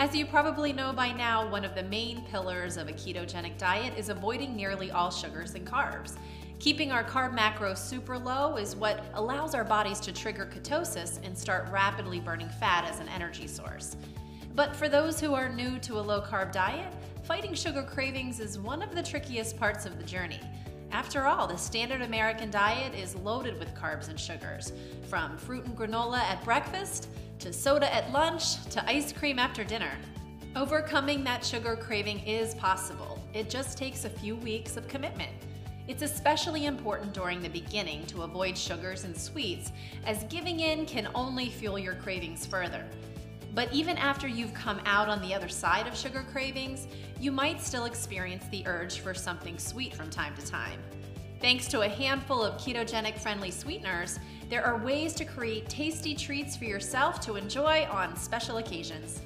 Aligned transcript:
As 0.00 0.16
you 0.16 0.24
probably 0.24 0.72
know 0.72 0.94
by 0.94 1.12
now, 1.12 1.46
one 1.46 1.62
of 1.62 1.74
the 1.74 1.82
main 1.82 2.22
pillars 2.30 2.78
of 2.78 2.88
a 2.88 2.92
ketogenic 2.92 3.58
diet 3.58 3.92
is 3.98 4.08
avoiding 4.08 4.56
nearly 4.56 4.90
all 4.90 5.10
sugars 5.10 5.52
and 5.52 5.66
carbs. 5.66 6.16
Keeping 6.58 6.90
our 6.90 7.04
carb 7.04 7.38
macros 7.38 7.76
super 7.76 8.18
low 8.18 8.56
is 8.56 8.74
what 8.74 9.04
allows 9.12 9.54
our 9.54 9.62
bodies 9.62 10.00
to 10.00 10.10
trigger 10.10 10.50
ketosis 10.50 11.22
and 11.22 11.36
start 11.36 11.68
rapidly 11.70 12.18
burning 12.18 12.48
fat 12.48 12.86
as 12.88 12.98
an 12.98 13.10
energy 13.10 13.46
source. 13.46 13.98
But 14.54 14.74
for 14.74 14.88
those 14.88 15.20
who 15.20 15.34
are 15.34 15.50
new 15.50 15.78
to 15.80 15.98
a 15.98 16.00
low 16.00 16.22
carb 16.22 16.50
diet, 16.50 16.94
fighting 17.24 17.52
sugar 17.52 17.82
cravings 17.82 18.40
is 18.40 18.58
one 18.58 18.80
of 18.80 18.94
the 18.94 19.02
trickiest 19.02 19.58
parts 19.58 19.84
of 19.84 19.98
the 19.98 20.04
journey. 20.04 20.40
After 20.92 21.26
all, 21.26 21.46
the 21.46 21.56
standard 21.56 22.02
American 22.02 22.50
diet 22.50 22.94
is 22.94 23.14
loaded 23.14 23.58
with 23.58 23.74
carbs 23.74 24.08
and 24.08 24.18
sugars, 24.18 24.72
from 25.08 25.38
fruit 25.38 25.64
and 25.64 25.76
granola 25.76 26.18
at 26.18 26.44
breakfast, 26.44 27.08
to 27.38 27.52
soda 27.52 27.92
at 27.94 28.10
lunch, 28.12 28.64
to 28.70 28.86
ice 28.88 29.12
cream 29.12 29.38
after 29.38 29.62
dinner. 29.62 29.92
Overcoming 30.56 31.22
that 31.24 31.44
sugar 31.44 31.76
craving 31.76 32.18
is 32.26 32.54
possible. 32.54 33.22
It 33.32 33.48
just 33.48 33.78
takes 33.78 34.04
a 34.04 34.10
few 34.10 34.34
weeks 34.34 34.76
of 34.76 34.88
commitment. 34.88 35.30
It's 35.86 36.02
especially 36.02 36.66
important 36.66 37.12
during 37.12 37.40
the 37.40 37.48
beginning 37.48 38.04
to 38.06 38.22
avoid 38.22 38.58
sugars 38.58 39.04
and 39.04 39.16
sweets, 39.16 39.72
as 40.06 40.24
giving 40.24 40.60
in 40.60 40.86
can 40.86 41.08
only 41.14 41.50
fuel 41.50 41.78
your 41.78 41.94
cravings 41.94 42.44
further. 42.44 42.84
But 43.54 43.72
even 43.72 43.96
after 43.98 44.28
you've 44.28 44.54
come 44.54 44.80
out 44.84 45.08
on 45.08 45.20
the 45.22 45.34
other 45.34 45.48
side 45.48 45.86
of 45.86 45.96
sugar 45.96 46.24
cravings, 46.30 46.86
you 47.18 47.32
might 47.32 47.60
still 47.60 47.84
experience 47.84 48.44
the 48.50 48.66
urge 48.66 49.00
for 49.00 49.12
something 49.14 49.58
sweet 49.58 49.94
from 49.94 50.08
time 50.08 50.34
to 50.36 50.46
time. 50.46 50.80
Thanks 51.40 51.66
to 51.68 51.80
a 51.80 51.88
handful 51.88 52.44
of 52.44 52.60
ketogenic 52.60 53.18
friendly 53.18 53.50
sweeteners, 53.50 54.18
there 54.50 54.64
are 54.64 54.78
ways 54.84 55.14
to 55.14 55.24
create 55.24 55.68
tasty 55.68 56.14
treats 56.14 56.56
for 56.56 56.64
yourself 56.64 57.20
to 57.22 57.36
enjoy 57.36 57.88
on 57.90 58.14
special 58.16 58.58
occasions. 58.58 59.22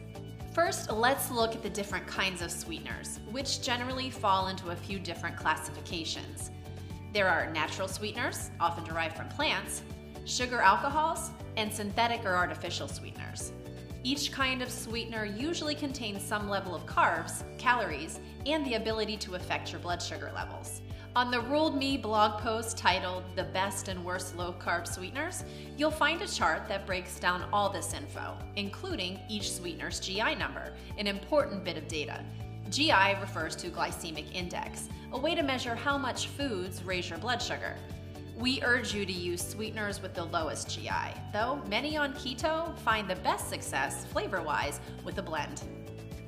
First, 0.53 0.93
let's 0.93 1.33
look 1.33 1.57
at 1.57 1.63
the 1.63 1.71
different 1.71 2.07
kinds 2.07 2.41
of 2.41 2.53
sweeteners, 2.53 3.19
which 3.33 3.61
generally 3.61 4.11
fall 4.11 4.47
into 4.47 4.71
a 4.71 4.77
few 4.77 5.01
different 5.01 5.37
classifications. 5.37 6.53
There 7.13 7.29
are 7.29 7.51
natural 7.51 7.89
sweeteners, 7.89 8.51
often 8.61 8.85
derived 8.85 9.17
from 9.17 9.29
plants, 9.29 9.83
sugar 10.25 10.61
alcohols, 10.61 11.31
and 11.57 11.73
synthetic 11.73 12.25
or 12.25 12.37
artificial 12.37 12.87
sweeteners. 12.87 13.53
Each 14.07 14.31
kind 14.31 14.61
of 14.61 14.71
sweetener 14.71 15.25
usually 15.25 15.75
contains 15.75 16.23
some 16.23 16.47
level 16.47 16.75
of 16.75 16.85
carbs, 16.85 17.43
calories, 17.57 18.21
and 18.45 18.63
the 18.67 18.75
ability 18.75 19.17
to 19.17 19.35
affect 19.35 19.73
your 19.73 19.81
blood 19.81 20.03
sugar 20.03 20.31
levels. 20.35 20.83
On 21.17 21.31
the 21.31 21.41
Ruled 21.41 21.75
Me 21.75 21.97
blog 21.97 22.39
post 22.43 22.77
titled 22.77 23.25
The 23.35 23.45
Best 23.45 23.89
and 23.89 24.05
Worst 24.05 24.37
Low 24.37 24.53
Carb 24.53 24.87
Sweeteners, 24.87 25.45
you'll 25.79 25.91
find 25.91 26.21
a 26.21 26.29
chart 26.29 26.69
that 26.69 26.87
breaks 26.87 27.19
down 27.19 27.49
all 27.51 27.71
this 27.71 27.95
info, 27.95 28.37
including 28.57 29.21
each 29.31 29.51
sweetener's 29.51 30.01
GI 30.01 30.35
number, 30.35 30.75
an 30.99 31.07
important 31.07 31.65
bit 31.65 31.79
of 31.79 31.89
data. 31.89 32.23
GI 32.69 33.17
refers 33.23 33.57
to 33.57 33.71
glycemic 33.71 34.31
index, 34.35 34.91
a 35.13 35.19
way 35.19 35.35
to 35.35 35.43
measure 35.43 35.75
how 35.75 35.97
much 35.97 36.27
foods 36.27 36.83
raise 36.85 37.09
your 37.09 37.19
blood 37.21 37.41
sugar. 37.41 37.75
We 38.37 38.61
urge 38.63 38.93
you 38.93 39.07
to 39.07 39.13
use 39.13 39.41
sweeteners 39.41 40.03
with 40.03 40.15
the 40.15 40.25
lowest 40.25 40.69
GI, 40.69 40.91
though 41.33 41.63
many 41.69 41.97
on 41.97 42.15
keto 42.15 42.77
find 42.79 43.09
the 43.09 43.15
best 43.17 43.49
success, 43.49 44.05
flavor 44.07 44.43
wise, 44.43 44.81
with 45.05 45.19
a 45.19 45.23
blend. 45.23 45.63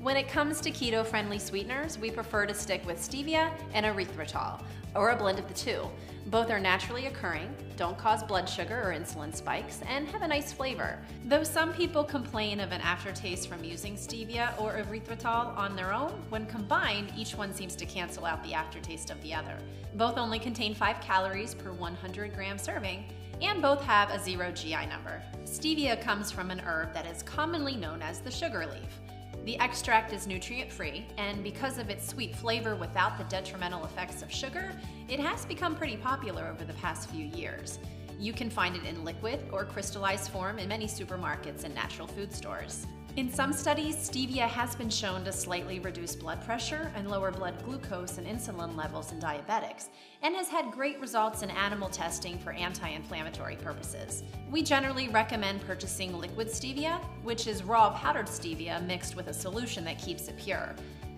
When 0.00 0.16
it 0.16 0.28
comes 0.28 0.60
to 0.60 0.70
keto 0.70 1.04
friendly 1.04 1.38
sweeteners, 1.38 1.98
we 1.98 2.10
prefer 2.10 2.46
to 2.46 2.54
stick 2.54 2.86
with 2.86 2.98
stevia 2.98 3.50
and 3.72 3.86
erythritol, 3.86 4.62
or 4.94 5.10
a 5.10 5.16
blend 5.16 5.38
of 5.38 5.48
the 5.48 5.54
two. 5.54 5.88
Both 6.26 6.50
are 6.50 6.60
naturally 6.60 7.06
occurring, 7.06 7.54
don't 7.76 7.96
cause 7.96 8.22
blood 8.22 8.48
sugar 8.48 8.82
or 8.84 8.94
insulin 8.94 9.34
spikes, 9.34 9.80
and 9.88 10.06
have 10.08 10.22
a 10.22 10.28
nice 10.28 10.52
flavor. 10.52 10.98
Though 11.24 11.42
some 11.42 11.72
people 11.72 12.04
complain 12.04 12.60
of 12.60 12.72
an 12.72 12.82
aftertaste 12.82 13.48
from 13.48 13.64
using 13.64 13.96
stevia 13.96 14.60
or 14.60 14.74
erythritol 14.74 15.56
on 15.56 15.74
their 15.74 15.92
own, 15.92 16.12
when 16.28 16.46
combined, 16.46 17.12
each 17.16 17.34
one 17.34 17.54
seems 17.54 17.74
to 17.76 17.86
cancel 17.86 18.26
out 18.26 18.44
the 18.44 18.54
aftertaste 18.54 19.10
of 19.10 19.20
the 19.22 19.34
other. 19.34 19.56
Both 19.94 20.18
only 20.18 20.38
contain 20.38 20.74
5 20.74 21.00
calories 21.00 21.54
per 21.54 21.72
100 21.72 22.34
gram 22.34 22.58
serving, 22.58 23.06
and 23.40 23.62
both 23.62 23.82
have 23.82 24.10
a 24.10 24.18
zero 24.18 24.52
GI 24.52 24.86
number. 24.86 25.22
Stevia 25.44 26.00
comes 26.00 26.30
from 26.30 26.50
an 26.50 26.60
herb 26.60 26.92
that 26.92 27.06
is 27.06 27.22
commonly 27.22 27.76
known 27.76 28.02
as 28.02 28.20
the 28.20 28.30
sugar 28.30 28.66
leaf. 28.66 29.00
The 29.46 29.56
extract 29.60 30.12
is 30.12 30.26
nutrient 30.26 30.72
free, 30.72 31.06
and 31.18 31.44
because 31.44 31.78
of 31.78 31.88
its 31.88 32.08
sweet 32.08 32.34
flavor 32.34 32.74
without 32.74 33.16
the 33.16 33.22
detrimental 33.24 33.84
effects 33.84 34.20
of 34.20 34.32
sugar, 34.32 34.72
it 35.08 35.20
has 35.20 35.46
become 35.46 35.76
pretty 35.76 35.96
popular 35.96 36.48
over 36.48 36.64
the 36.64 36.72
past 36.72 37.08
few 37.10 37.24
years. 37.24 37.78
You 38.18 38.32
can 38.32 38.50
find 38.50 38.74
it 38.74 38.82
in 38.82 39.04
liquid 39.04 39.38
or 39.52 39.64
crystallized 39.64 40.32
form 40.32 40.58
in 40.58 40.68
many 40.68 40.88
supermarkets 40.88 41.62
and 41.62 41.72
natural 41.76 42.08
food 42.08 42.34
stores. 42.34 42.88
In 43.16 43.32
some 43.32 43.54
studies, 43.54 43.96
stevia 43.96 44.46
has 44.46 44.76
been 44.76 44.90
shown 44.90 45.24
to 45.24 45.32
slightly 45.32 45.80
reduce 45.80 46.14
blood 46.14 46.44
pressure 46.44 46.92
and 46.94 47.10
lower 47.10 47.30
blood 47.30 47.54
glucose 47.64 48.18
and 48.18 48.26
insulin 48.26 48.76
levels 48.76 49.10
in 49.10 49.18
diabetics, 49.18 49.88
and 50.20 50.36
has 50.36 50.50
had 50.50 50.70
great 50.70 51.00
results 51.00 51.40
in 51.40 51.48
animal 51.48 51.88
testing 51.88 52.38
for 52.38 52.52
anti 52.52 52.90
inflammatory 52.90 53.56
purposes. 53.56 54.22
We 54.50 54.62
generally 54.62 55.08
recommend 55.08 55.66
purchasing 55.66 56.18
liquid 56.18 56.48
stevia, 56.48 57.00
which 57.22 57.46
is 57.46 57.62
raw 57.62 57.88
powdered 57.88 58.26
stevia 58.26 58.86
mixed 58.86 59.16
with 59.16 59.28
a 59.28 59.32
solution 59.32 59.82
that 59.86 59.98
keeps 59.98 60.28
it 60.28 60.36
pure. 60.36 60.74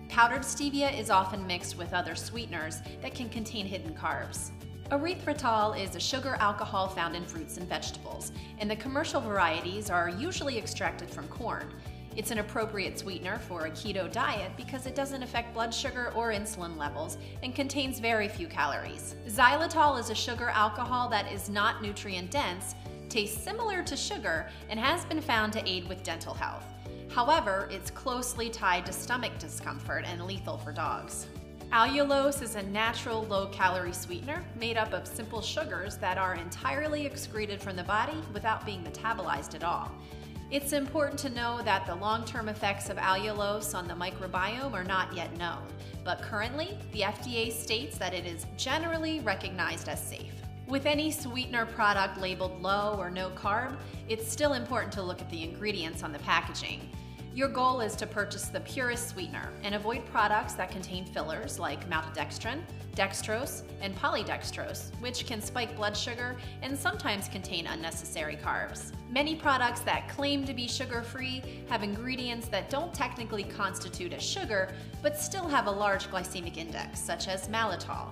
Powdered 0.07 0.43
stevia 0.43 0.97
is 0.97 1.09
often 1.09 1.45
mixed 1.45 1.77
with 1.77 1.93
other 1.93 2.15
sweeteners 2.15 2.81
that 3.01 3.13
can 3.13 3.27
contain 3.27 3.65
hidden 3.65 3.93
carbs. 3.93 4.51
Erythritol 4.91 5.79
is 5.79 5.95
a 5.95 5.99
sugar 5.99 6.35
alcohol 6.39 6.87
found 6.87 7.15
in 7.15 7.23
fruits 7.23 7.57
and 7.57 7.69
vegetables, 7.69 8.31
and 8.57 8.69
the 8.69 8.75
commercial 8.75 9.21
varieties 9.21 9.91
are 9.91 10.09
usually 10.09 10.57
extracted 10.57 11.07
from 11.11 11.27
corn. 11.27 11.71
It's 12.15 12.31
an 12.31 12.39
appropriate 12.39 12.97
sweetener 12.97 13.37
for 13.37 13.67
a 13.67 13.69
keto 13.69 14.11
diet 14.11 14.51
because 14.57 14.87
it 14.87 14.95
doesn't 14.95 15.21
affect 15.21 15.53
blood 15.53 15.71
sugar 15.71 16.11
or 16.15 16.31
insulin 16.31 16.75
levels 16.75 17.19
and 17.43 17.53
contains 17.53 17.99
very 17.99 18.27
few 18.27 18.47
calories. 18.47 19.13
Xylitol 19.27 19.99
is 19.99 20.09
a 20.09 20.15
sugar 20.15 20.49
alcohol 20.49 21.07
that 21.09 21.31
is 21.31 21.49
not 21.49 21.83
nutrient 21.83 22.31
dense, 22.31 22.73
tastes 23.09 23.43
similar 23.43 23.83
to 23.83 23.95
sugar, 23.95 24.49
and 24.69 24.79
has 24.79 25.05
been 25.05 25.21
found 25.21 25.53
to 25.53 25.69
aid 25.69 25.87
with 25.87 26.01
dental 26.01 26.33
health. 26.33 26.65
However, 27.11 27.69
it's 27.71 27.91
closely 27.91 28.49
tied 28.49 28.87
to 28.87 28.91
stomach 28.91 29.37
discomfort 29.37 30.03
and 30.07 30.25
lethal 30.25 30.57
for 30.57 30.71
dogs. 30.71 31.27
Allulose 31.71 32.41
is 32.41 32.55
a 32.55 32.63
natural 32.63 33.25
low 33.25 33.45
calorie 33.49 33.93
sweetener 33.93 34.43
made 34.59 34.75
up 34.75 34.91
of 34.91 35.05
simple 35.05 35.39
sugars 35.39 35.97
that 35.97 36.17
are 36.17 36.33
entirely 36.33 37.05
excreted 37.05 37.61
from 37.61 37.75
the 37.75 37.83
body 37.83 38.17
without 38.33 38.65
being 38.65 38.83
metabolized 38.83 39.53
at 39.53 39.63
all. 39.63 39.91
It's 40.49 40.73
important 40.73 41.19
to 41.19 41.29
know 41.29 41.61
that 41.61 41.85
the 41.85 41.93
long 41.93 42.25
term 42.25 42.49
effects 42.49 42.89
of 42.89 42.97
allulose 42.97 43.75
on 43.75 43.87
the 43.87 43.93
microbiome 43.93 44.73
are 44.73 44.83
not 44.83 45.15
yet 45.15 45.37
known, 45.37 45.61
but 46.03 46.23
currently, 46.23 46.75
the 46.91 47.01
FDA 47.01 47.51
states 47.51 47.99
that 47.99 48.15
it 48.15 48.25
is 48.25 48.47
generally 48.57 49.19
recognized 49.19 49.89
as 49.89 50.01
safe. 50.01 50.33
With 50.67 50.87
any 50.87 51.11
sweetener 51.11 51.67
product 51.67 52.19
labeled 52.19 52.59
low 52.63 52.95
or 52.97 53.11
no 53.11 53.29
carb, 53.29 53.77
it's 54.07 54.27
still 54.27 54.53
important 54.53 54.91
to 54.93 55.03
look 55.03 55.21
at 55.21 55.29
the 55.29 55.43
ingredients 55.43 56.01
on 56.01 56.13
the 56.13 56.19
packaging. 56.19 56.89
Your 57.35 57.47
goal 57.47 57.79
is 57.81 57.95
to 57.97 58.07
purchase 58.07 58.47
the 58.47 58.59
purest 58.61 59.09
sweetener 59.09 59.51
and 59.61 59.75
avoid 59.75 60.03
products 60.07 60.53
that 60.55 60.71
contain 60.71 61.05
fillers 61.05 61.59
like 61.59 61.87
maltodextrin, 61.87 62.59
dextrose, 62.95 63.61
and 63.81 63.95
polydextrose, 63.95 64.89
which 64.99 65.27
can 65.27 65.39
spike 65.39 65.75
blood 65.75 65.95
sugar 65.95 66.37
and 66.63 66.77
sometimes 66.77 67.27
contain 67.27 67.67
unnecessary 67.67 68.37
carbs. 68.43 68.91
Many 69.11 69.35
products 69.35 69.81
that 69.81 70.09
claim 70.09 70.43
to 70.45 70.55
be 70.55 70.67
sugar 70.67 71.03
free 71.03 71.43
have 71.69 71.83
ingredients 71.83 72.47
that 72.47 72.69
don't 72.69 72.93
technically 72.93 73.43
constitute 73.43 74.11
as 74.11 74.23
sugar 74.23 74.73
but 75.03 75.17
still 75.17 75.47
have 75.47 75.67
a 75.67 75.71
large 75.71 76.09
glycemic 76.09 76.57
index, 76.57 76.99
such 76.99 77.27
as 77.27 77.47
maltitol. 77.47 78.09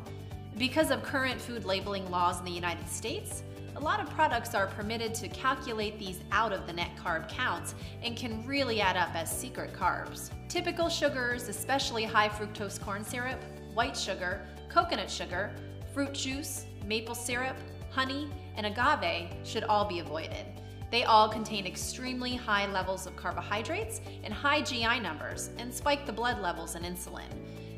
Because 0.57 0.91
of 0.91 1.03
current 1.03 1.41
food 1.41 1.65
labeling 1.65 2.09
laws 2.11 2.39
in 2.39 2.45
the 2.45 2.51
United 2.51 2.87
States, 2.87 3.43
a 3.77 3.79
lot 3.79 3.99
of 3.99 4.09
products 4.09 4.55
are 4.55 4.65
permitted 4.65 5.13
to 5.13 5.27
calculate 5.27 5.99
these 5.99 6.21
out 6.31 6.51
of 6.51 6.65
the 6.65 6.73
net 6.73 6.89
carb 6.97 7.29
counts 7.29 7.75
and 8.01 8.17
can 8.17 8.43
really 8.45 8.81
add 8.81 8.97
up 8.97 9.13
as 9.13 9.31
secret 9.31 9.71
carbs. 9.71 10.31
Typical 10.49 10.89
sugars, 10.89 11.47
especially 11.47 12.03
high 12.03 12.27
fructose 12.27 12.81
corn 12.81 13.03
syrup, 13.03 13.39
white 13.75 13.95
sugar, 13.95 14.41
coconut 14.67 15.11
sugar, 15.11 15.51
fruit 15.93 16.11
juice, 16.13 16.65
maple 16.87 17.13
syrup, 17.13 17.55
honey, 17.91 18.27
and 18.55 18.65
agave 18.65 19.29
should 19.43 19.63
all 19.65 19.85
be 19.85 19.99
avoided. 19.99 20.45
They 20.89 21.03
all 21.03 21.29
contain 21.29 21.67
extremely 21.67 22.35
high 22.35 22.65
levels 22.71 23.05
of 23.05 23.15
carbohydrates 23.15 24.01
and 24.23 24.33
high 24.33 24.61
GI 24.61 25.01
numbers 25.01 25.51
and 25.59 25.71
spike 25.71 26.07
the 26.07 26.13
blood 26.13 26.41
levels 26.41 26.73
and 26.73 26.83
insulin. 26.83 27.29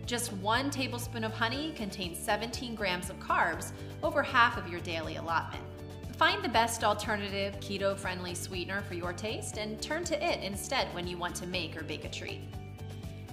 Just 0.06 0.32
one 0.34 0.72
tablespoon 0.72 1.26
of 1.26 1.34
honey 1.34 1.74
contains 1.76 2.18
17 2.18 2.74
grams 2.74 3.10
of 3.10 3.20
carbs, 3.20 3.74
over 4.02 4.24
half 4.24 4.58
of 4.58 4.70
your 4.70 4.80
daily 4.80 5.18
allotment. 5.18 5.64
Find 6.20 6.44
the 6.44 6.50
best 6.50 6.84
alternative 6.84 7.58
keto 7.62 7.98
friendly 7.98 8.36
sweetener 8.36 8.82
for 8.82 8.94
your 8.94 9.14
taste 9.14 9.58
and 9.58 9.82
turn 9.82 10.04
to 10.04 10.22
it 10.22 10.44
instead 10.44 10.94
when 10.94 11.08
you 11.08 11.18
want 11.18 11.34
to 11.36 11.48
make 11.48 11.78
or 11.78 11.84
bake 11.86 12.04
a 12.04 12.10
treat. 12.10 12.42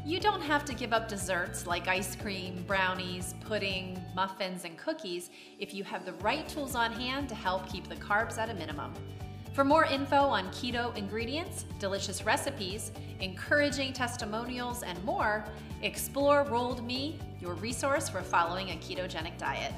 You 0.04 0.20
don't 0.20 0.40
have 0.40 0.64
to 0.66 0.72
give 0.72 0.92
up 0.92 1.08
desserts 1.08 1.66
like 1.66 1.88
ice 1.88 2.14
cream, 2.14 2.62
brownies, 2.64 3.34
pudding, 3.40 4.00
muffins, 4.14 4.64
and 4.64 4.78
cookies 4.78 5.30
if 5.58 5.74
you 5.74 5.82
have 5.82 6.04
the 6.04 6.12
right 6.12 6.48
tools 6.48 6.76
on 6.76 6.92
hand 6.92 7.28
to 7.30 7.34
help 7.34 7.68
keep 7.68 7.88
the 7.88 7.96
carbs 7.96 8.38
at 8.38 8.50
a 8.50 8.54
minimum. 8.54 8.94
For 9.52 9.64
more 9.64 9.86
info 9.86 10.18
on 10.18 10.46
keto 10.50 10.96
ingredients, 10.96 11.64
delicious 11.80 12.24
recipes, 12.24 12.92
encouraging 13.18 13.94
testimonials, 13.94 14.84
and 14.84 15.02
more, 15.04 15.44
explore 15.82 16.44
Ruled 16.44 16.86
Me, 16.86 17.18
your 17.40 17.54
resource 17.54 18.08
for 18.08 18.22
following 18.22 18.70
a 18.70 18.74
ketogenic 18.74 19.36
diet. 19.38 19.72